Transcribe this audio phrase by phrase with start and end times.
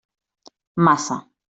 [0.87, 1.17] Massa.